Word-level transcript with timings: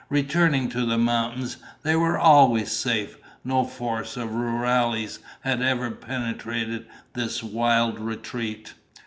Returning 0.09 0.67
to 0.69 0.83
the 0.83 0.97
mountains, 0.97 1.57
they 1.83 1.95
were 1.95 2.17
always 2.17 2.71
safe. 2.71 3.17
No 3.43 3.63
force 3.63 4.17
of 4.17 4.29
rurales 4.33 5.19
had 5.41 5.61
ever 5.61 5.91
penetrated 5.91 6.87
this 7.13 7.43
wild 7.43 7.99
retreat. 7.99 8.73